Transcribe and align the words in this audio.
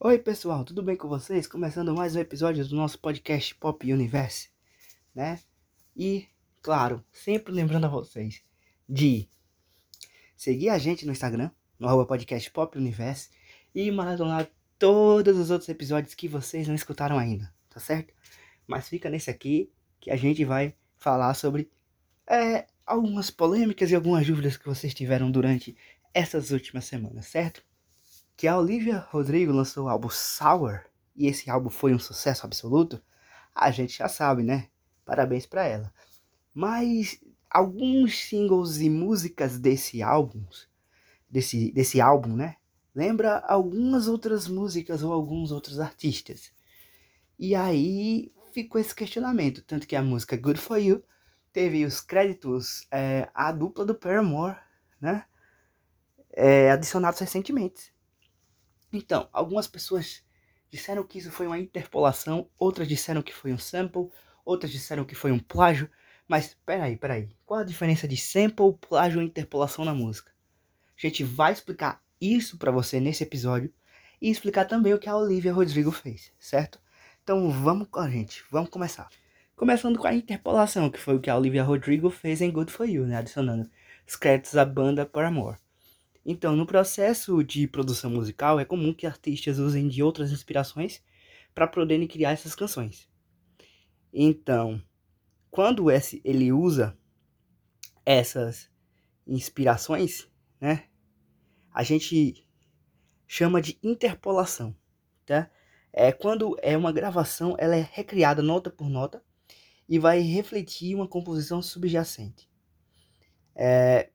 Oi, 0.00 0.16
pessoal, 0.16 0.64
tudo 0.64 0.80
bem 0.80 0.94
com 0.94 1.08
vocês? 1.08 1.48
Começando 1.48 1.92
mais 1.92 2.14
um 2.14 2.20
episódio 2.20 2.64
do 2.64 2.76
nosso 2.76 3.00
podcast 3.00 3.52
Pop 3.56 3.92
Universe, 3.92 4.48
né? 5.12 5.40
E, 5.96 6.28
claro, 6.62 7.04
sempre 7.10 7.52
lembrando 7.52 7.86
a 7.86 7.88
vocês 7.88 8.40
de 8.88 9.28
seguir 10.36 10.68
a 10.68 10.78
gente 10.78 11.04
no 11.04 11.10
Instagram, 11.10 11.50
no 11.80 11.88
arroba 11.88 12.06
podcast 12.06 12.48
Pop 12.52 12.78
Universe, 12.78 13.28
e 13.74 13.90
maratonar 13.90 14.48
todos 14.78 15.36
os 15.36 15.50
outros 15.50 15.68
episódios 15.68 16.14
que 16.14 16.28
vocês 16.28 16.68
não 16.68 16.76
escutaram 16.76 17.18
ainda, 17.18 17.52
tá 17.68 17.80
certo? 17.80 18.14
Mas 18.68 18.88
fica 18.88 19.10
nesse 19.10 19.30
aqui 19.30 19.68
que 19.98 20.12
a 20.12 20.16
gente 20.16 20.44
vai 20.44 20.76
falar 20.96 21.34
sobre 21.34 21.72
é, 22.24 22.68
algumas 22.86 23.32
polêmicas 23.32 23.90
e 23.90 23.96
algumas 23.96 24.24
dúvidas 24.24 24.56
que 24.56 24.64
vocês 24.64 24.94
tiveram 24.94 25.28
durante 25.28 25.76
essas 26.14 26.52
últimas 26.52 26.84
semanas, 26.84 27.26
certo? 27.26 27.66
Que 28.38 28.46
a 28.46 28.56
Olivia 28.56 29.00
Rodrigo 29.10 29.52
lançou 29.52 29.86
o 29.86 29.88
álbum 29.88 30.08
Sour 30.08 30.84
e 31.16 31.26
esse 31.26 31.50
álbum 31.50 31.68
foi 31.68 31.92
um 31.92 31.98
sucesso 31.98 32.46
absoluto, 32.46 33.02
a 33.52 33.68
gente 33.72 33.98
já 33.98 34.08
sabe, 34.08 34.44
né? 34.44 34.68
Parabéns 35.04 35.44
para 35.44 35.66
ela. 35.66 35.92
Mas 36.54 37.20
alguns 37.50 38.16
singles 38.16 38.76
e 38.78 38.88
músicas 38.88 39.58
desse 39.58 40.04
álbum, 40.04 40.44
desse, 41.28 41.72
desse 41.72 42.00
álbum, 42.00 42.36
né? 42.36 42.54
Lembra 42.94 43.40
algumas 43.40 44.06
outras 44.06 44.46
músicas 44.46 45.02
ou 45.02 45.12
alguns 45.12 45.50
outros 45.50 45.80
artistas. 45.80 46.52
E 47.36 47.56
aí 47.56 48.32
ficou 48.52 48.80
esse 48.80 48.94
questionamento, 48.94 49.64
tanto 49.64 49.84
que 49.84 49.96
a 49.96 50.02
música 50.02 50.36
Good 50.36 50.60
For 50.60 50.78
You 50.78 51.02
teve 51.52 51.84
os 51.84 52.00
créditos 52.00 52.86
é, 52.92 53.28
à 53.34 53.50
dupla 53.50 53.84
do 53.84 53.96
Paramore, 53.96 54.58
né? 55.00 55.24
É, 56.30 56.70
adicionados 56.70 57.18
recentemente. 57.18 57.97
Então, 58.92 59.28
algumas 59.32 59.66
pessoas 59.66 60.22
disseram 60.70 61.04
que 61.04 61.18
isso 61.18 61.30
foi 61.30 61.46
uma 61.46 61.58
interpolação, 61.58 62.48
outras 62.58 62.88
disseram 62.88 63.22
que 63.22 63.34
foi 63.34 63.52
um 63.52 63.58
sample, 63.58 64.10
outras 64.44 64.70
disseram 64.70 65.04
que 65.04 65.14
foi 65.14 65.30
um 65.32 65.38
plágio. 65.38 65.90
Mas 66.26 66.56
peraí, 66.64 66.96
peraí. 66.96 67.28
Qual 67.44 67.60
a 67.60 67.64
diferença 67.64 68.06
de 68.06 68.16
sample, 68.16 68.76
plágio 68.88 69.22
e 69.22 69.24
interpolação 69.24 69.84
na 69.84 69.94
música? 69.94 70.32
A 70.96 71.06
gente 71.06 71.24
vai 71.24 71.52
explicar 71.52 72.02
isso 72.20 72.58
para 72.58 72.70
você 72.70 73.00
nesse 73.00 73.22
episódio 73.22 73.72
e 74.20 74.30
explicar 74.30 74.64
também 74.64 74.92
o 74.92 74.98
que 74.98 75.08
a 75.08 75.16
Olivia 75.16 75.52
Rodrigo 75.52 75.90
fez, 75.90 76.32
certo? 76.38 76.80
Então 77.22 77.50
vamos 77.50 77.88
com 77.88 78.00
a 78.00 78.10
gente, 78.10 78.42
vamos 78.50 78.70
começar. 78.70 79.08
Começando 79.54 79.98
com 79.98 80.06
a 80.06 80.14
interpolação, 80.14 80.90
que 80.90 80.98
foi 80.98 81.16
o 81.16 81.20
que 81.20 81.30
a 81.30 81.36
Olivia 81.36 81.62
Rodrigo 81.62 82.10
fez 82.10 82.40
em 82.40 82.50
Good 82.50 82.72
For 82.72 82.88
You, 82.88 83.06
né? 83.06 83.16
Adicionando 83.16 83.70
os 84.06 84.16
créditos 84.16 84.56
à 84.56 84.64
banda 84.64 85.06
Paramore. 85.06 85.58
Então, 86.24 86.54
no 86.54 86.66
processo 86.66 87.42
de 87.42 87.66
produção 87.66 88.10
musical, 88.10 88.60
é 88.60 88.64
comum 88.64 88.92
que 88.92 89.06
artistas 89.06 89.58
usem 89.58 89.88
de 89.88 90.02
outras 90.02 90.30
inspirações 90.30 91.02
para 91.54 91.66
poderem 91.66 92.06
criar 92.06 92.32
essas 92.32 92.54
canções. 92.54 93.08
Então, 94.12 94.82
quando 95.50 95.86
ele 95.90 96.52
usa 96.52 96.96
essas 98.04 98.70
inspirações, 99.26 100.28
né, 100.60 100.84
a 101.72 101.82
gente 101.82 102.46
chama 103.26 103.60
de 103.60 103.78
interpolação, 103.82 104.74
tá? 105.26 105.50
É 105.92 106.12
quando 106.12 106.56
é 106.62 106.76
uma 106.76 106.92
gravação, 106.92 107.56
ela 107.58 107.76
é 107.76 107.88
recriada 107.92 108.42
nota 108.42 108.70
por 108.70 108.88
nota 108.88 109.22
e 109.88 109.98
vai 109.98 110.20
refletir 110.20 110.94
uma 110.94 111.08
composição 111.08 111.60
subjacente. 111.62 112.48
É, 113.54 114.10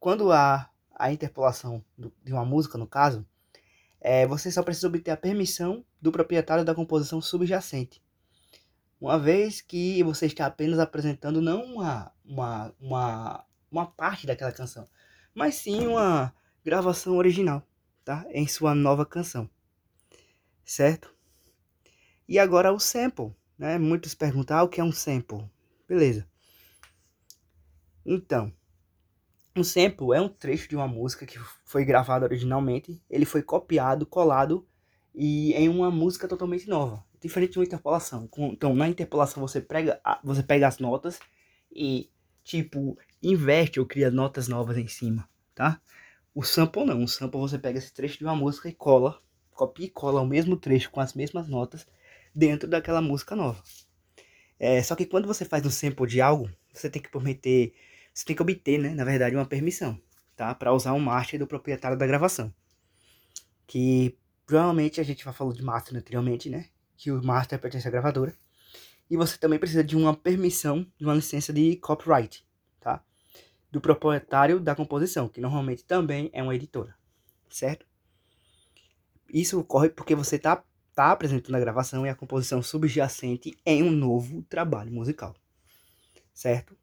quando 0.00 0.32
há 0.32 0.70
a 0.98 1.12
interpolação 1.12 1.84
do, 1.96 2.12
de 2.24 2.32
uma 2.32 2.44
música, 2.44 2.78
no 2.78 2.86
caso, 2.86 3.26
é, 4.00 4.26
você 4.26 4.50
só 4.50 4.62
precisa 4.62 4.88
obter 4.88 5.10
a 5.10 5.16
permissão 5.16 5.84
do 6.00 6.10
proprietário 6.10 6.64
da 6.64 6.74
composição 6.74 7.20
subjacente. 7.20 8.02
Uma 9.00 9.18
vez 9.18 9.60
que 9.60 10.02
você 10.02 10.26
está 10.26 10.46
apenas 10.46 10.78
apresentando 10.78 11.42
não 11.42 11.62
uma, 11.64 12.12
uma, 12.24 12.74
uma, 12.80 13.44
uma 13.70 13.86
parte 13.86 14.26
daquela 14.26 14.52
canção, 14.52 14.88
mas 15.34 15.56
sim 15.56 15.86
uma 15.86 16.34
gravação 16.64 17.16
original, 17.16 17.62
tá? 18.04 18.24
Em 18.30 18.46
sua 18.48 18.74
nova 18.74 19.04
canção. 19.04 19.50
Certo? 20.64 21.14
E 22.26 22.38
agora 22.38 22.72
o 22.72 22.80
sample, 22.80 23.34
né? 23.58 23.78
Muitos 23.78 24.14
perguntam 24.14 24.56
ah, 24.56 24.62
o 24.62 24.68
que 24.68 24.80
é 24.80 24.84
um 24.84 24.92
sample. 24.92 25.44
Beleza. 25.86 26.26
Então, 28.04 28.52
um 29.58 29.64
sample 29.64 30.14
é 30.14 30.20
um 30.20 30.28
trecho 30.28 30.68
de 30.68 30.76
uma 30.76 30.88
música 30.88 31.26
que 31.26 31.38
foi 31.64 31.84
gravada 31.84 32.24
originalmente, 32.26 33.02
ele 33.08 33.24
foi 33.24 33.42
copiado, 33.42 34.06
colado 34.06 34.66
e 35.14 35.52
em 35.54 35.68
uma 35.68 35.90
música 35.90 36.28
totalmente 36.28 36.68
nova, 36.68 37.04
diferente 37.20 37.52
de 37.52 37.58
uma 37.58 37.64
interpolação. 37.64 38.28
Então, 38.52 38.74
na 38.74 38.88
interpolação 38.88 39.40
você 39.40 39.60
pega, 39.60 40.00
você 40.22 40.42
pega 40.42 40.68
as 40.68 40.78
notas 40.78 41.18
e 41.72 42.10
tipo 42.44 42.98
inverte 43.22 43.80
ou 43.80 43.86
cria 43.86 44.10
notas 44.10 44.46
novas 44.46 44.76
em 44.76 44.86
cima, 44.86 45.28
tá? 45.54 45.80
O 46.34 46.42
sample 46.42 46.84
não, 46.84 47.02
o 47.02 47.08
sample 47.08 47.40
você 47.40 47.58
pega 47.58 47.78
esse 47.78 47.92
trecho 47.92 48.18
de 48.18 48.24
uma 48.24 48.36
música 48.36 48.68
e 48.68 48.74
cola, 48.74 49.20
copia 49.50 49.86
e 49.86 49.90
cola 49.90 50.20
o 50.20 50.26
mesmo 50.26 50.56
trecho 50.56 50.90
com 50.90 51.00
as 51.00 51.14
mesmas 51.14 51.48
notas 51.48 51.86
dentro 52.34 52.68
daquela 52.68 53.00
música 53.00 53.34
nova. 53.34 53.62
É, 54.58 54.82
só 54.82 54.94
que 54.94 55.06
quando 55.06 55.26
você 55.26 55.44
faz 55.44 55.64
um 55.64 55.70
sample 55.70 56.06
de 56.06 56.20
algo, 56.20 56.50
você 56.72 56.88
tem 56.90 57.00
que 57.00 57.10
prometer 57.10 57.74
você 58.16 58.24
tem 58.24 58.34
que 58.34 58.40
obter, 58.40 58.78
né, 58.78 58.94
na 58.94 59.04
verdade, 59.04 59.36
uma 59.36 59.44
permissão, 59.44 60.00
tá? 60.34 60.54
Para 60.54 60.72
usar 60.72 60.94
um 60.94 60.98
master 60.98 61.38
do 61.38 61.46
proprietário 61.46 61.98
da 61.98 62.06
gravação. 62.06 62.50
Que 63.66 64.16
provavelmente 64.46 64.98
a 64.98 65.04
gente 65.04 65.22
já 65.22 65.34
falou 65.34 65.52
de 65.52 65.62
master 65.62 65.94
anteriormente, 65.94 66.48
né? 66.48 66.70
Que 66.96 67.10
o 67.10 67.22
master 67.22 67.58
pertence 67.58 67.86
à 67.86 67.90
gravadora. 67.90 68.34
E 69.10 69.18
você 69.18 69.36
também 69.36 69.58
precisa 69.58 69.84
de 69.84 69.94
uma 69.94 70.16
permissão, 70.16 70.90
de 70.96 71.04
uma 71.04 71.12
licença 71.12 71.52
de 71.52 71.76
copyright, 71.76 72.42
tá? 72.80 73.04
Do 73.70 73.82
proprietário 73.82 74.60
da 74.60 74.74
composição, 74.74 75.28
que 75.28 75.38
normalmente 75.38 75.84
também 75.84 76.30
é 76.32 76.42
uma 76.42 76.54
editora, 76.54 76.96
certo? 77.50 77.84
Isso 79.28 79.60
ocorre 79.60 79.90
porque 79.90 80.14
você 80.14 80.38
tá, 80.38 80.64
tá 80.94 81.12
apresentando 81.12 81.54
a 81.54 81.60
gravação 81.60 82.06
e 82.06 82.08
a 82.08 82.14
composição 82.14 82.62
subjacente 82.62 83.54
em 83.66 83.82
um 83.82 83.90
novo 83.90 84.42
trabalho 84.44 84.90
musical, 84.90 85.36
certo? 86.32 86.74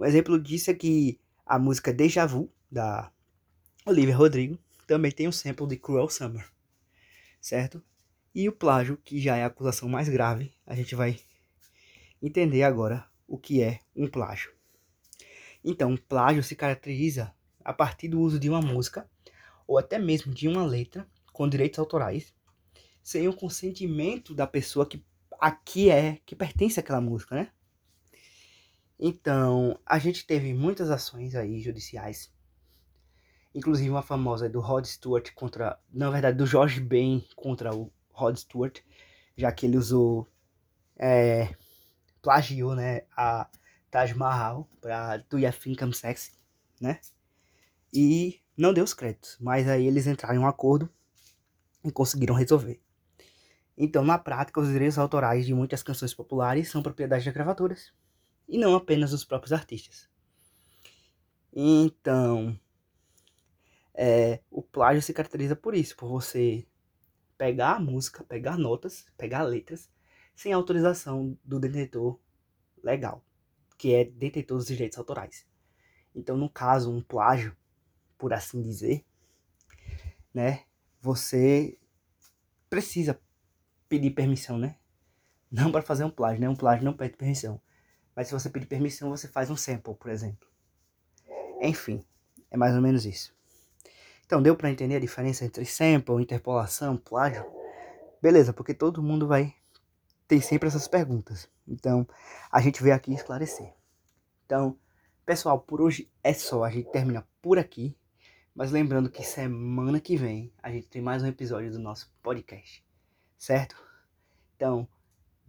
Um 0.00 0.06
exemplo 0.06 0.40
disso 0.40 0.70
é 0.70 0.74
que 0.74 1.20
a 1.44 1.58
música 1.58 1.92
Deja 1.92 2.24
Vu, 2.24 2.50
da 2.72 3.12
Olivia 3.84 4.16
Rodrigo, 4.16 4.58
também 4.86 5.12
tem 5.12 5.28
um 5.28 5.32
sample 5.32 5.66
de 5.66 5.76
Cruel 5.76 6.08
Summer, 6.08 6.50
certo? 7.38 7.84
E 8.34 8.48
o 8.48 8.52
plágio, 8.52 8.96
que 8.96 9.20
já 9.20 9.36
é 9.36 9.44
a 9.44 9.48
acusação 9.48 9.90
mais 9.90 10.08
grave, 10.08 10.54
a 10.66 10.74
gente 10.74 10.94
vai 10.94 11.20
entender 12.22 12.62
agora 12.62 13.06
o 13.28 13.36
que 13.36 13.62
é 13.62 13.80
um 13.94 14.08
plágio. 14.08 14.50
Então, 15.62 15.94
plágio 15.98 16.42
se 16.42 16.56
caracteriza 16.56 17.34
a 17.62 17.74
partir 17.74 18.08
do 18.08 18.20
uso 18.20 18.40
de 18.40 18.48
uma 18.48 18.62
música 18.62 19.06
ou 19.66 19.76
até 19.76 19.98
mesmo 19.98 20.32
de 20.32 20.48
uma 20.48 20.64
letra 20.64 21.06
com 21.30 21.46
direitos 21.46 21.78
autorais, 21.78 22.32
sem 23.02 23.28
o 23.28 23.36
consentimento 23.36 24.34
da 24.34 24.46
pessoa 24.46 24.86
que 24.86 25.04
aqui 25.38 25.90
é 25.90 26.18
que 26.24 26.34
pertence 26.34 26.80
àquela 26.80 27.02
música, 27.02 27.34
né? 27.34 27.52
Então, 29.02 29.80
a 29.86 29.98
gente 29.98 30.26
teve 30.26 30.52
muitas 30.52 30.90
ações 30.90 31.34
aí 31.34 31.58
judiciais. 31.58 32.30
Inclusive 33.54 33.88
uma 33.88 34.02
famosa 34.02 34.46
do 34.46 34.60
Rod 34.60 34.84
Stewart 34.84 35.32
contra, 35.34 35.80
na 35.90 36.10
verdade, 36.10 36.36
do 36.36 36.46
George 36.46 36.80
Ben 36.80 37.26
contra 37.34 37.74
o 37.74 37.90
Rod 38.12 38.36
Stewart, 38.36 38.80
já 39.38 39.50
que 39.50 39.64
ele 39.64 39.78
usou 39.78 40.30
é, 40.98 41.56
plagiou, 42.20 42.74
né, 42.74 43.04
a 43.16 43.48
Taj 43.90 44.12
Mahal 44.14 44.68
para 44.82 45.16
Do 45.16 45.38
You 45.38 45.50
Think 45.50 45.82
I'm 45.82 45.94
Sexy, 45.94 46.32
né? 46.78 47.00
E 47.90 48.38
não 48.54 48.74
deu 48.74 48.84
os 48.84 48.92
créditos, 48.92 49.38
mas 49.40 49.66
aí 49.66 49.86
eles 49.86 50.06
entraram 50.06 50.36
em 50.36 50.38
um 50.38 50.46
acordo 50.46 50.90
e 51.82 51.90
conseguiram 51.90 52.34
resolver. 52.34 52.78
Então, 53.78 54.04
na 54.04 54.18
prática, 54.18 54.60
os 54.60 54.68
direitos 54.68 54.98
autorais 54.98 55.46
de 55.46 55.54
muitas 55.54 55.82
canções 55.82 56.12
populares 56.12 56.70
são 56.70 56.82
propriedade 56.82 57.24
de 57.24 57.32
gravaturas 57.32 57.90
e 58.50 58.58
não 58.58 58.74
apenas 58.74 59.12
os 59.12 59.24
próprios 59.24 59.52
artistas. 59.52 60.10
Então, 61.52 62.58
é, 63.94 64.40
o 64.50 64.60
plágio 64.60 65.00
se 65.00 65.14
caracteriza 65.14 65.54
por 65.54 65.74
isso, 65.74 65.96
por 65.96 66.08
você 66.08 66.66
pegar 67.38 67.76
a 67.76 67.80
música, 67.80 68.24
pegar 68.24 68.58
notas, 68.58 69.06
pegar 69.16 69.44
letras, 69.44 69.88
sem 70.34 70.52
autorização 70.52 71.38
do 71.44 71.60
detentor 71.60 72.18
legal, 72.82 73.24
que 73.78 73.94
é 73.94 74.04
detentor 74.04 74.58
dos 74.58 74.66
direitos 74.66 74.98
autorais. 74.98 75.46
Então, 76.14 76.36
no 76.36 76.50
caso, 76.50 76.92
um 76.92 77.00
plágio, 77.00 77.56
por 78.18 78.32
assim 78.32 78.60
dizer, 78.60 79.04
né, 80.34 80.64
você 81.00 81.78
precisa 82.68 83.20
pedir 83.88 84.10
permissão, 84.10 84.58
né? 84.58 84.76
Não 85.50 85.70
para 85.70 85.82
fazer 85.82 86.04
um 86.04 86.10
plágio, 86.10 86.40
né? 86.40 86.48
Um 86.48 86.56
plágio 86.56 86.84
não 86.84 86.92
pede 86.92 87.16
permissão. 87.16 87.60
Mas 88.20 88.28
se 88.28 88.34
você 88.34 88.50
pedir 88.50 88.66
permissão, 88.66 89.08
você 89.08 89.26
faz 89.26 89.48
um 89.48 89.56
sample, 89.56 89.94
por 89.94 90.10
exemplo. 90.10 90.46
Enfim, 91.62 92.04
é 92.50 92.56
mais 92.58 92.74
ou 92.74 92.82
menos 92.82 93.06
isso. 93.06 93.34
Então, 94.26 94.42
deu 94.42 94.54
para 94.54 94.70
entender 94.70 94.96
a 94.96 95.00
diferença 95.00 95.42
entre 95.42 95.64
sample, 95.64 96.20
interpolação, 96.20 96.98
plágio? 96.98 97.42
Beleza, 98.20 98.52
porque 98.52 98.74
todo 98.74 99.02
mundo 99.02 99.26
vai 99.26 99.54
ter 100.28 100.38
sempre 100.42 100.68
essas 100.68 100.86
perguntas. 100.86 101.48
Então, 101.66 102.06
a 102.52 102.60
gente 102.60 102.82
veio 102.82 102.94
aqui 102.94 103.14
esclarecer. 103.14 103.72
Então, 104.44 104.78
pessoal, 105.24 105.58
por 105.58 105.80
hoje 105.80 106.12
é 106.22 106.34
só. 106.34 106.62
A 106.62 106.70
gente 106.70 106.90
termina 106.90 107.26
por 107.40 107.58
aqui. 107.58 107.96
Mas 108.54 108.70
lembrando 108.70 109.08
que 109.08 109.24
semana 109.24 109.98
que 109.98 110.18
vem 110.18 110.52
a 110.62 110.70
gente 110.70 110.88
tem 110.88 111.00
mais 111.00 111.22
um 111.22 111.26
episódio 111.26 111.72
do 111.72 111.78
nosso 111.78 112.12
podcast. 112.22 112.84
Certo? 113.38 113.82
Então, 114.56 114.86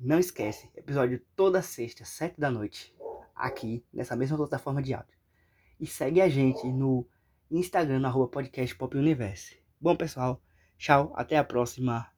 não 0.01 0.18
esquece, 0.18 0.68
episódio 0.75 1.21
toda 1.36 1.62
sexta, 1.62 2.03
sete 2.03 2.39
da 2.39 2.50
noite, 2.50 2.95
aqui 3.36 3.86
nessa 3.94 4.15
mesma 4.15 4.36
plataforma 4.36 4.81
de 4.81 4.95
áudio. 4.95 5.15
E 5.80 5.86
segue 5.86 6.19
a 6.19 6.27
gente 6.27 6.65
no 6.68 7.07
Instagram, 7.51 8.00
no 8.00 8.07
arroba 8.07 8.27
podcast 8.27 8.75
Pop. 8.75 8.95
Bom, 9.80 9.95
pessoal, 9.95 10.42
tchau, 10.75 11.13
até 11.15 11.38
a 11.38 11.44
próxima. 11.44 12.12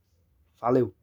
Valeu! 0.61 1.02